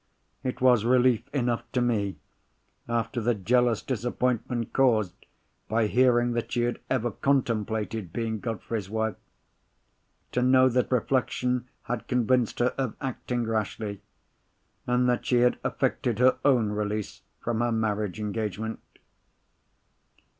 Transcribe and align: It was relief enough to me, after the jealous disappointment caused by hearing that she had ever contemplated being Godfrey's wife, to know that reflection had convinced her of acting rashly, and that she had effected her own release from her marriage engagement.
It 0.43 0.61
was 0.61 0.83
relief 0.83 1.29
enough 1.31 1.63
to 1.73 1.79
me, 1.79 2.17
after 2.89 3.21
the 3.21 3.35
jealous 3.35 3.83
disappointment 3.83 4.73
caused 4.73 5.13
by 5.67 5.85
hearing 5.85 6.31
that 6.31 6.51
she 6.51 6.63
had 6.63 6.79
ever 6.89 7.11
contemplated 7.11 8.11
being 8.11 8.39
Godfrey's 8.39 8.89
wife, 8.89 9.15
to 10.31 10.41
know 10.41 10.69
that 10.69 10.91
reflection 10.91 11.69
had 11.83 12.07
convinced 12.07 12.57
her 12.57 12.73
of 12.79 12.95
acting 12.99 13.45
rashly, 13.45 14.01
and 14.87 15.07
that 15.07 15.23
she 15.23 15.41
had 15.41 15.59
effected 15.63 16.17
her 16.17 16.39
own 16.43 16.69
release 16.71 17.21
from 17.39 17.59
her 17.59 17.71
marriage 17.71 18.19
engagement. 18.19 18.79